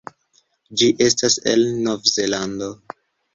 [0.81, 2.71] Ĝi estas el Novzelando.